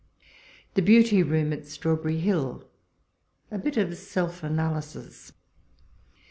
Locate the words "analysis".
4.43-5.33